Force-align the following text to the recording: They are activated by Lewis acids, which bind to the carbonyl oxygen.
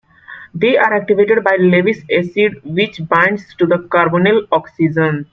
They 0.55 0.77
are 0.77 0.95
activated 0.95 1.43
by 1.43 1.57
Lewis 1.59 1.99
acids, 2.11 2.55
which 2.63 3.07
bind 3.07 3.37
to 3.59 3.67
the 3.67 3.87
carbonyl 3.87 4.47
oxygen. 4.51 5.27